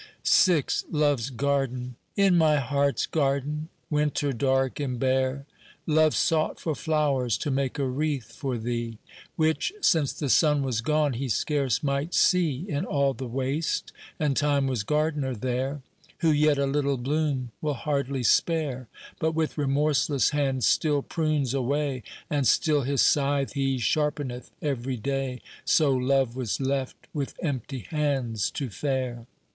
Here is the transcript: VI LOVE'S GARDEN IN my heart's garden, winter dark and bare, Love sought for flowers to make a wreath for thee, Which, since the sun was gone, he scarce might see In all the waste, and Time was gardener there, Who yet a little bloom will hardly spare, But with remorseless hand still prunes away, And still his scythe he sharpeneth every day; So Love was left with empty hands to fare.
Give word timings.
VI 0.25 0.63
LOVE'S 0.89 1.29
GARDEN 1.29 1.95
IN 2.15 2.35
my 2.35 2.55
heart's 2.57 3.05
garden, 3.05 3.69
winter 3.91 4.33
dark 4.33 4.79
and 4.79 4.97
bare, 4.99 5.45
Love 5.85 6.15
sought 6.15 6.59
for 6.59 6.73
flowers 6.73 7.37
to 7.37 7.51
make 7.51 7.77
a 7.77 7.85
wreath 7.87 8.31
for 8.35 8.57
thee, 8.57 8.97
Which, 9.35 9.71
since 9.79 10.11
the 10.11 10.27
sun 10.31 10.63
was 10.63 10.81
gone, 10.81 11.13
he 11.13 11.29
scarce 11.29 11.83
might 11.83 12.15
see 12.15 12.65
In 12.67 12.83
all 12.83 13.13
the 13.13 13.27
waste, 13.27 13.91
and 14.19 14.35
Time 14.35 14.65
was 14.65 14.81
gardener 14.81 15.35
there, 15.35 15.83
Who 16.21 16.31
yet 16.31 16.57
a 16.57 16.65
little 16.65 16.97
bloom 16.97 17.51
will 17.61 17.75
hardly 17.75 18.23
spare, 18.23 18.87
But 19.19 19.33
with 19.33 19.55
remorseless 19.55 20.31
hand 20.31 20.63
still 20.63 21.03
prunes 21.03 21.53
away, 21.53 22.01
And 22.27 22.47
still 22.47 22.81
his 22.81 23.03
scythe 23.03 23.53
he 23.53 23.77
sharpeneth 23.77 24.49
every 24.63 24.97
day; 24.97 25.41
So 25.63 25.93
Love 25.93 26.35
was 26.35 26.59
left 26.59 26.95
with 27.13 27.35
empty 27.43 27.81
hands 27.91 28.49
to 28.49 28.71
fare. 28.71 29.27